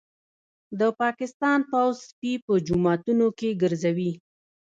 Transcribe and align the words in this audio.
د 0.79 0.81
پاکستان 1.01 1.59
پوځ 1.71 1.95
سپي 2.09 2.33
په 2.45 2.53
جوماتونو 2.67 3.27
کي 3.39 3.49
ګرځوي 3.61 4.11